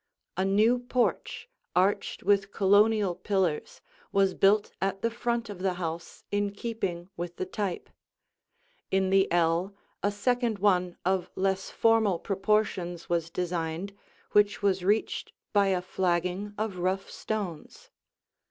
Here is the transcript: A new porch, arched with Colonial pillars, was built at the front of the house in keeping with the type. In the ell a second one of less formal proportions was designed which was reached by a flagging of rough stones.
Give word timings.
A 0.35 0.43
new 0.43 0.79
porch, 0.79 1.47
arched 1.75 2.23
with 2.23 2.51
Colonial 2.51 3.13
pillars, 3.13 3.81
was 4.11 4.33
built 4.33 4.71
at 4.81 5.03
the 5.03 5.11
front 5.11 5.47
of 5.47 5.59
the 5.59 5.75
house 5.75 6.23
in 6.31 6.53
keeping 6.53 7.11
with 7.15 7.35
the 7.35 7.45
type. 7.45 7.87
In 8.89 9.11
the 9.11 9.31
ell 9.31 9.75
a 10.01 10.09
second 10.09 10.57
one 10.57 10.97
of 11.05 11.29
less 11.35 11.69
formal 11.69 12.17
proportions 12.17 13.09
was 13.09 13.29
designed 13.29 13.95
which 14.31 14.63
was 14.63 14.83
reached 14.83 15.33
by 15.53 15.67
a 15.67 15.83
flagging 15.83 16.55
of 16.57 16.79
rough 16.79 17.11
stones. 17.11 17.91